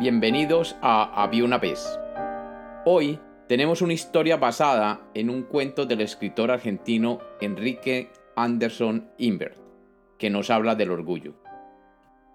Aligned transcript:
Bienvenidos 0.00 0.74
a 0.82 1.22
Había 1.22 1.44
una 1.44 1.58
vez. 1.58 2.00
Hoy 2.84 3.20
tenemos 3.46 3.80
una 3.80 3.92
historia 3.92 4.36
basada 4.36 5.00
en 5.14 5.30
un 5.30 5.44
cuento 5.44 5.86
del 5.86 6.00
escritor 6.00 6.50
argentino 6.50 7.20
Enrique 7.40 8.10
Anderson 8.34 9.08
Invert, 9.18 9.56
que 10.18 10.30
nos 10.30 10.50
habla 10.50 10.74
del 10.74 10.90
orgullo. 10.90 11.34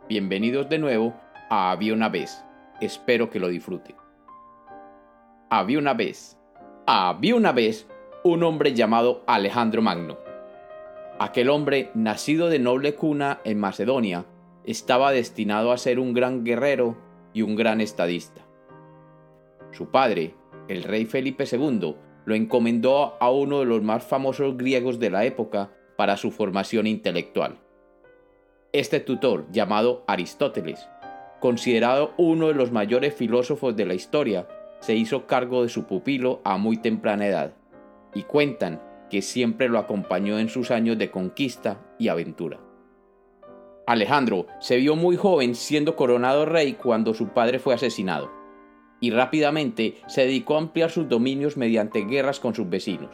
Bienvenidos 0.07 0.69
de 0.69 0.79
nuevo 0.79 1.13
a 1.49 1.71
Había 1.71 1.93
una 1.93 2.07
vez. 2.07 2.45
Espero 2.79 3.29
que 3.29 3.41
lo 3.41 3.49
disfruten. 3.49 3.97
Había 5.49 5.79
una 5.79 5.93
vez. 5.93 6.37
Había 6.87 7.35
una 7.35 7.51
vez 7.51 7.87
un 8.23 8.41
hombre 8.43 8.73
llamado 8.73 9.25
Alejandro 9.27 9.81
Magno. 9.81 10.17
Aquel 11.19 11.49
hombre, 11.49 11.91
nacido 11.93 12.47
de 12.47 12.59
noble 12.59 12.95
cuna 12.95 13.41
en 13.43 13.59
Macedonia, 13.59 14.25
estaba 14.63 15.11
destinado 15.11 15.73
a 15.73 15.77
ser 15.77 15.99
un 15.99 16.13
gran 16.13 16.45
guerrero 16.45 17.08
y 17.33 17.41
un 17.41 17.55
gran 17.55 17.81
estadista. 17.81 18.41
Su 19.71 19.89
padre, 19.91 20.35
el 20.67 20.83
rey 20.83 21.05
Felipe 21.05 21.45
II, 21.51 21.95
lo 22.25 22.35
encomendó 22.35 23.17
a 23.19 23.31
uno 23.31 23.59
de 23.59 23.65
los 23.65 23.81
más 23.81 24.03
famosos 24.03 24.57
griegos 24.57 24.99
de 24.99 25.09
la 25.09 25.25
época 25.25 25.71
para 25.95 26.17
su 26.17 26.31
formación 26.31 26.87
intelectual. 26.87 27.57
Este 28.71 28.99
tutor, 28.99 29.47
llamado 29.51 30.03
Aristóteles, 30.07 30.87
considerado 31.39 32.13
uno 32.17 32.47
de 32.49 32.53
los 32.53 32.71
mayores 32.71 33.13
filósofos 33.13 33.75
de 33.75 33.85
la 33.85 33.95
historia, 33.95 34.47
se 34.79 34.95
hizo 34.95 35.25
cargo 35.25 35.63
de 35.63 35.69
su 35.69 35.85
pupilo 35.85 36.41
a 36.43 36.57
muy 36.57 36.77
temprana 36.77 37.27
edad, 37.27 37.53
y 38.13 38.23
cuentan 38.23 38.81
que 39.09 39.21
siempre 39.21 39.69
lo 39.69 39.79
acompañó 39.79 40.39
en 40.39 40.49
sus 40.49 40.71
años 40.71 40.97
de 40.97 41.09
conquista 41.09 41.79
y 41.97 42.09
aventura. 42.09 42.59
Alejandro 43.89 44.45
se 44.59 44.77
vio 44.77 44.95
muy 44.95 45.15
joven 45.15 45.55
siendo 45.55 45.95
coronado 45.95 46.45
rey 46.45 46.73
cuando 46.73 47.15
su 47.15 47.29
padre 47.29 47.57
fue 47.57 47.73
asesinado, 47.73 48.31
y 48.99 49.09
rápidamente 49.09 49.95
se 50.05 50.21
dedicó 50.21 50.53
a 50.53 50.59
ampliar 50.59 50.91
sus 50.91 51.09
dominios 51.09 51.57
mediante 51.57 52.05
guerras 52.05 52.39
con 52.39 52.53
sus 52.53 52.69
vecinos. 52.69 53.09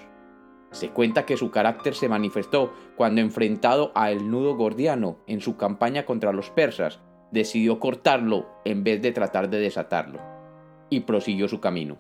Se 0.71 0.89
cuenta 0.89 1.25
que 1.25 1.37
su 1.37 1.49
carácter 1.49 1.95
se 1.95 2.09
manifestó 2.09 2.73
cuando 2.97 3.21
enfrentado 3.21 3.93
a 3.95 4.11
el 4.11 4.29
nudo 4.29 4.57
gordiano 4.57 5.19
en 5.27 5.39
su 5.39 5.55
campaña 5.55 6.05
contra 6.05 6.33
los 6.33 6.49
persas, 6.49 6.99
decidió 7.31 7.79
cortarlo 7.79 8.45
en 8.65 8.83
vez 8.83 9.01
de 9.01 9.13
tratar 9.13 9.49
de 9.49 9.59
desatarlo, 9.59 10.19
y 10.89 10.99
prosiguió 10.99 11.47
su 11.47 11.61
camino. 11.61 11.99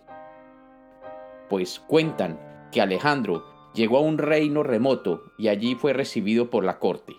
Pues 1.47 1.79
cuentan 1.79 2.67
que 2.73 2.81
Alejandro 2.81 3.45
llegó 3.73 3.99
a 3.99 4.01
un 4.01 4.17
reino 4.17 4.63
remoto 4.63 5.31
y 5.37 5.47
allí 5.47 5.75
fue 5.75 5.93
recibido 5.93 6.49
por 6.49 6.65
la 6.65 6.77
corte 6.77 7.15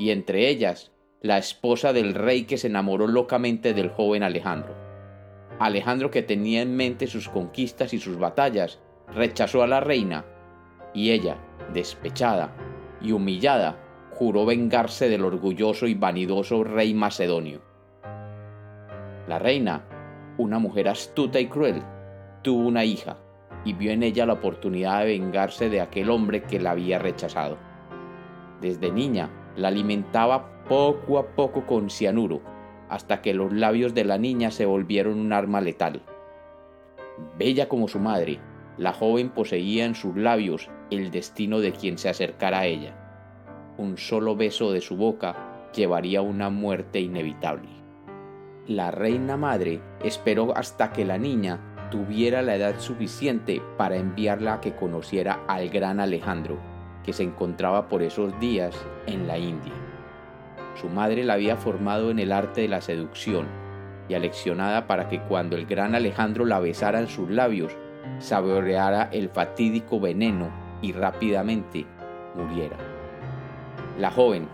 y 0.00 0.10
entre 0.12 0.48
ellas 0.48 0.92
la 1.22 1.36
esposa 1.36 1.92
del 1.92 2.14
rey 2.14 2.44
que 2.44 2.56
se 2.56 2.68
enamoró 2.68 3.06
locamente 3.06 3.74
del 3.74 3.90
joven 3.90 4.22
Alejandro. 4.22 4.74
Alejandro 5.58 6.10
que 6.10 6.22
tenía 6.22 6.62
en 6.62 6.74
mente 6.74 7.06
sus 7.06 7.28
conquistas 7.28 7.92
y 7.92 7.98
sus 7.98 8.18
batallas, 8.18 8.78
rechazó 9.14 9.62
a 9.62 9.66
la 9.66 9.80
reina, 9.80 10.24
y 10.94 11.10
ella, 11.10 11.36
despechada 11.74 12.54
y 13.02 13.12
humillada, 13.12 13.76
juró 14.12 14.46
vengarse 14.46 15.10
del 15.10 15.24
orgulloso 15.24 15.86
y 15.86 15.94
vanidoso 15.94 16.64
rey 16.64 16.94
macedonio. 16.94 17.60
La 19.28 19.38
reina, 19.38 19.84
una 20.38 20.58
mujer 20.58 20.88
astuta 20.88 21.38
y 21.38 21.46
cruel, 21.48 21.82
tuvo 22.42 22.66
una 22.66 22.84
hija 22.84 23.18
y 23.66 23.74
vio 23.74 23.92
en 23.92 24.02
ella 24.02 24.24
la 24.24 24.32
oportunidad 24.32 25.00
de 25.00 25.18
vengarse 25.18 25.68
de 25.68 25.82
aquel 25.82 26.08
hombre 26.08 26.44
que 26.44 26.58
la 26.58 26.70
había 26.70 26.98
rechazado. 26.98 27.58
Desde 28.62 28.90
niña, 28.90 29.30
la 29.56 29.68
alimentaba 29.68 30.64
poco 30.68 31.18
a 31.18 31.26
poco 31.34 31.66
con 31.66 31.90
cianuro, 31.90 32.40
hasta 32.88 33.22
que 33.22 33.34
los 33.34 33.52
labios 33.52 33.94
de 33.94 34.04
la 34.04 34.18
niña 34.18 34.50
se 34.50 34.66
volvieron 34.66 35.18
un 35.18 35.32
arma 35.32 35.60
letal. 35.60 36.02
Bella 37.38 37.68
como 37.68 37.88
su 37.88 37.98
madre, 37.98 38.40
la 38.76 38.92
joven 38.92 39.30
poseía 39.30 39.84
en 39.84 39.94
sus 39.94 40.16
labios 40.16 40.70
el 40.90 41.10
destino 41.10 41.60
de 41.60 41.72
quien 41.72 41.98
se 41.98 42.08
acercara 42.08 42.60
a 42.60 42.66
ella. 42.66 42.96
Un 43.76 43.96
solo 43.96 44.36
beso 44.36 44.72
de 44.72 44.80
su 44.80 44.96
boca 44.96 45.68
llevaría 45.74 46.22
una 46.22 46.50
muerte 46.50 47.00
inevitable. 47.00 47.68
La 48.66 48.90
reina 48.90 49.36
madre 49.36 49.80
esperó 50.04 50.56
hasta 50.56 50.92
que 50.92 51.04
la 51.04 51.18
niña 51.18 51.88
tuviera 51.90 52.42
la 52.42 52.56
edad 52.56 52.78
suficiente 52.78 53.60
para 53.76 53.96
enviarla 53.96 54.54
a 54.54 54.60
que 54.60 54.74
conociera 54.74 55.44
al 55.48 55.68
gran 55.70 56.00
Alejandro, 56.00 56.58
que 57.04 57.12
se 57.12 57.22
encontraba 57.22 57.88
por 57.88 58.02
esos 58.02 58.38
días 58.40 58.74
en 59.06 59.26
la 59.26 59.38
India. 59.38 59.72
Su 60.80 60.88
madre 60.88 61.24
la 61.24 61.34
había 61.34 61.56
formado 61.56 62.10
en 62.10 62.18
el 62.18 62.32
arte 62.32 62.62
de 62.62 62.68
la 62.68 62.80
seducción 62.80 63.46
y 64.08 64.14
aleccionada 64.14 64.86
para 64.86 65.08
que 65.08 65.20
cuando 65.20 65.56
el 65.56 65.66
gran 65.66 65.94
Alejandro 65.94 66.44
la 66.44 66.60
besara 66.60 67.00
en 67.00 67.08
sus 67.08 67.30
labios, 67.30 67.72
saboreara 68.18 69.08
el 69.12 69.28
fatídico 69.28 70.00
veneno 70.00 70.50
y 70.82 70.92
rápidamente 70.92 71.86
muriera. 72.34 72.76
La 73.98 74.10
joven, 74.10 74.48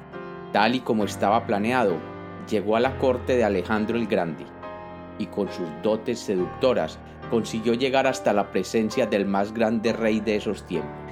tal 0.52 0.74
y 0.74 0.80
como 0.80 1.04
estaba 1.04 1.46
planeado, 1.46 1.94
llegó 2.48 2.76
a 2.76 2.80
la 2.80 2.98
corte 2.98 3.36
de 3.36 3.44
Alejandro 3.44 3.96
el 3.96 4.06
Grande 4.06 4.44
y 5.18 5.26
con 5.26 5.48
sus 5.48 5.68
dotes 5.82 6.18
seductoras 6.18 6.98
consiguió 7.30 7.74
llegar 7.74 8.06
hasta 8.06 8.32
la 8.32 8.50
presencia 8.50 9.06
del 9.06 9.26
más 9.26 9.52
grande 9.52 9.92
rey 9.92 10.20
de 10.20 10.36
esos 10.36 10.64
tiempos. 10.66 11.05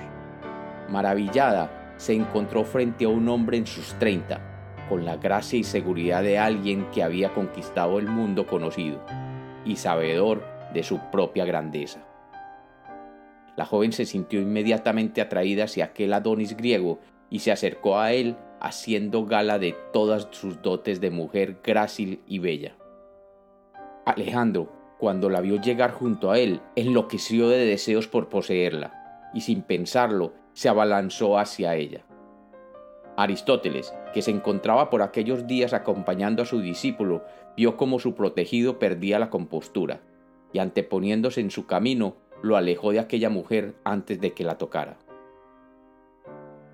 Maravillada, 0.88 1.94
se 1.96 2.14
encontró 2.14 2.64
frente 2.64 3.04
a 3.04 3.08
un 3.08 3.28
hombre 3.28 3.56
en 3.56 3.66
sus 3.66 3.94
treinta, 3.98 4.40
con 4.88 5.04
la 5.04 5.16
gracia 5.16 5.58
y 5.58 5.64
seguridad 5.64 6.22
de 6.22 6.38
alguien 6.38 6.86
que 6.92 7.02
había 7.02 7.32
conquistado 7.32 7.98
el 7.98 8.06
mundo 8.06 8.46
conocido 8.46 9.00
y 9.64 9.76
sabedor 9.76 10.44
de 10.72 10.82
su 10.82 10.98
propia 11.10 11.44
grandeza. 11.44 12.04
La 13.56 13.64
joven 13.64 13.92
se 13.92 14.04
sintió 14.04 14.40
inmediatamente 14.40 15.20
atraída 15.20 15.64
hacia 15.64 15.86
aquel 15.86 16.12
Adonis 16.12 16.56
griego 16.56 16.98
y 17.30 17.38
se 17.38 17.52
acercó 17.52 17.98
a 17.98 18.12
él 18.12 18.36
haciendo 18.60 19.24
gala 19.24 19.58
de 19.58 19.76
todas 19.92 20.28
sus 20.32 20.60
dotes 20.62 21.00
de 21.00 21.10
mujer 21.10 21.60
grácil 21.62 22.20
y 22.26 22.38
bella. 22.40 22.76
Alejandro, 24.04 24.72
cuando 24.98 25.30
la 25.30 25.40
vio 25.40 25.60
llegar 25.60 25.92
junto 25.92 26.30
a 26.30 26.38
él, 26.38 26.60
enloqueció 26.76 27.48
de 27.48 27.64
deseos 27.64 28.08
por 28.08 28.28
poseerla, 28.28 29.30
y 29.34 29.42
sin 29.42 29.62
pensarlo 29.62 30.32
se 30.54 30.68
abalanzó 30.68 31.38
hacia 31.38 31.76
ella. 31.76 32.04
Aristóteles, 33.16 33.94
que 34.12 34.22
se 34.22 34.30
encontraba 34.30 34.90
por 34.90 35.02
aquellos 35.02 35.46
días 35.46 35.72
acompañando 35.72 36.42
a 36.42 36.46
su 36.46 36.60
discípulo, 36.60 37.24
vio 37.56 37.76
cómo 37.76 37.98
su 37.98 38.14
protegido 38.14 38.78
perdía 38.78 39.18
la 39.18 39.30
compostura, 39.30 40.00
y 40.52 40.58
anteponiéndose 40.58 41.40
en 41.40 41.50
su 41.50 41.66
camino, 41.66 42.16
lo 42.42 42.56
alejó 42.56 42.92
de 42.92 43.00
aquella 43.00 43.30
mujer 43.30 43.74
antes 43.84 44.20
de 44.20 44.32
que 44.32 44.44
la 44.44 44.58
tocara. 44.58 44.96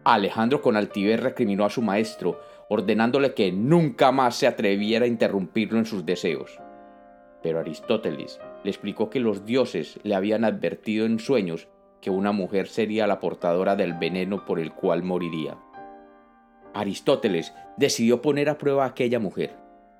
Alejandro 0.04 0.62
con 0.62 0.76
altivez 0.76 1.20
recriminó 1.20 1.64
a 1.64 1.70
su 1.70 1.82
maestro, 1.82 2.40
ordenándole 2.68 3.34
que 3.34 3.52
nunca 3.52 4.12
más 4.12 4.36
se 4.36 4.46
atreviera 4.46 5.04
a 5.04 5.08
interrumpirlo 5.08 5.78
en 5.78 5.84
sus 5.84 6.06
deseos. 6.06 6.58
Pero 7.42 7.60
Aristóteles 7.60 8.40
le 8.64 8.70
explicó 8.70 9.10
que 9.10 9.20
los 9.20 9.44
dioses 9.44 9.98
le 10.02 10.14
habían 10.14 10.44
advertido 10.44 11.04
en 11.06 11.18
sueños 11.18 11.68
que 12.00 12.10
una 12.10 12.32
mujer 12.32 12.66
sería 12.66 13.06
la 13.06 13.20
portadora 13.20 13.76
del 13.76 13.94
veneno 13.94 14.44
por 14.44 14.58
el 14.58 14.72
cual 14.72 15.02
moriría. 15.02 15.58
Aristóteles 16.72 17.52
decidió 17.76 18.22
poner 18.22 18.48
a 18.48 18.58
prueba 18.58 18.84
a 18.84 18.88
aquella 18.88 19.18
mujer, 19.18 19.56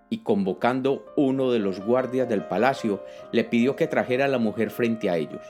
y 0.09 0.19
convocando 0.19 1.05
uno 1.17 1.51
de 1.51 1.59
los 1.59 1.81
guardias 1.81 2.29
del 2.29 2.45
palacio, 2.45 3.03
le 3.33 3.45
pidió 3.45 3.77
que 3.77 3.87
trajera 3.87 4.25
a 4.25 4.29
la 4.29 4.39
mujer 4.39 4.71
frente 4.71 5.11
a 5.11 5.17
ellos. 5.17 5.43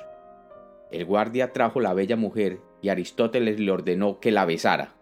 El 0.90 1.04
guardia 1.04 1.52
trajo 1.52 1.80
la 1.80 1.94
bella 1.94 2.16
mujer 2.16 2.60
y 2.82 2.88
Aristóteles 2.88 3.60
le 3.60 3.70
ordenó 3.70 4.18
que 4.18 4.32
la 4.32 4.44
besara. 4.44 4.94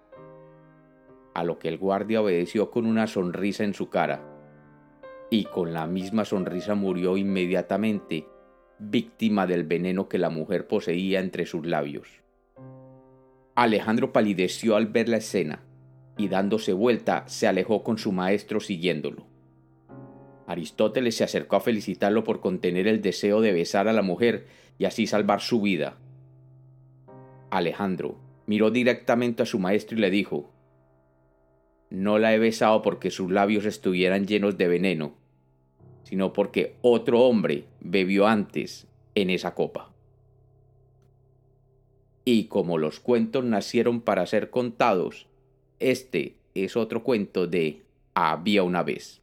A 1.34 1.44
lo 1.44 1.58
que 1.58 1.68
el 1.68 1.78
guardia 1.78 2.20
obedeció 2.20 2.70
con 2.70 2.84
una 2.84 3.06
sonrisa 3.06 3.64
en 3.64 3.74
su 3.74 3.88
cara, 3.88 4.20
y 5.30 5.44
con 5.44 5.72
la 5.72 5.86
misma 5.86 6.24
sonrisa 6.24 6.74
murió 6.74 7.16
inmediatamente 7.16 8.26
víctima 8.78 9.46
del 9.46 9.64
veneno 9.64 10.08
que 10.08 10.18
la 10.18 10.30
mujer 10.30 10.66
poseía 10.66 11.20
entre 11.20 11.46
sus 11.46 11.66
labios. 11.66 12.08
Alejandro 13.54 14.12
palideció 14.12 14.76
al 14.76 14.86
ver 14.86 15.08
la 15.08 15.16
escena 15.16 15.64
y 16.16 16.28
dándose 16.28 16.72
vuelta 16.72 17.24
se 17.26 17.46
alejó 17.46 17.82
con 17.82 17.98
su 17.98 18.12
maestro 18.12 18.60
siguiéndolo. 18.60 19.26
Aristóteles 20.46 21.16
se 21.16 21.24
acercó 21.24 21.56
a 21.56 21.60
felicitarlo 21.60 22.24
por 22.24 22.40
contener 22.40 22.88
el 22.88 23.02
deseo 23.02 23.40
de 23.40 23.52
besar 23.52 23.86
a 23.88 23.92
la 23.92 24.02
mujer 24.02 24.46
y 24.78 24.84
así 24.84 25.06
salvar 25.06 25.40
su 25.40 25.60
vida. 25.60 25.98
Alejandro 27.50 28.18
miró 28.46 28.70
directamente 28.70 29.42
a 29.42 29.46
su 29.46 29.58
maestro 29.58 29.98
y 29.98 30.00
le 30.00 30.10
dijo, 30.10 30.50
No 31.90 32.18
la 32.18 32.34
he 32.34 32.38
besado 32.38 32.82
porque 32.82 33.10
sus 33.10 33.30
labios 33.30 33.64
estuvieran 33.64 34.26
llenos 34.26 34.56
de 34.56 34.68
veneno, 34.68 35.16
sino 36.08 36.32
porque 36.32 36.74
otro 36.80 37.20
hombre 37.20 37.64
bebió 37.80 38.26
antes 38.26 38.86
en 39.14 39.28
esa 39.28 39.54
copa. 39.54 39.90
Y 42.24 42.44
como 42.44 42.78
los 42.78 42.98
cuentos 42.98 43.44
nacieron 43.44 44.00
para 44.00 44.24
ser 44.24 44.48
contados, 44.48 45.26
este 45.80 46.36
es 46.54 46.78
otro 46.78 47.02
cuento 47.04 47.46
de 47.46 47.82
Había 48.14 48.62
una 48.62 48.82
vez. 48.82 49.20